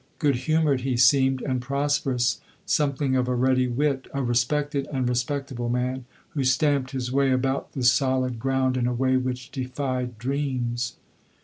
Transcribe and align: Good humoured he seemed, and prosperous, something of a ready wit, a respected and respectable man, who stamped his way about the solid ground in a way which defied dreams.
Good 0.17 0.47
humoured 0.47 0.81
he 0.81 0.97
seemed, 0.97 1.43
and 1.43 1.61
prosperous, 1.61 2.41
something 2.65 3.15
of 3.15 3.27
a 3.27 3.35
ready 3.35 3.67
wit, 3.67 4.07
a 4.15 4.23
respected 4.23 4.87
and 4.91 5.07
respectable 5.07 5.69
man, 5.69 6.05
who 6.29 6.43
stamped 6.43 6.89
his 6.89 7.11
way 7.11 7.29
about 7.29 7.73
the 7.73 7.83
solid 7.83 8.39
ground 8.39 8.77
in 8.77 8.87
a 8.87 8.93
way 8.95 9.15
which 9.15 9.51
defied 9.51 10.17
dreams. 10.17 10.95